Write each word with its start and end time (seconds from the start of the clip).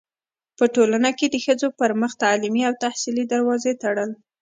پـه 0.57 0.65
ټـولـه 0.73 0.97
کـې 1.17 1.27
د 1.29 1.35
ښـځـو 1.45 1.69
پـر 1.79 1.91
مـخ 2.01 2.11
تـعلـيمي 2.21 2.61
او 2.67 2.73
تحصـيلي 2.83 3.25
دروازې 3.33 3.71
تــړل. 3.83 4.11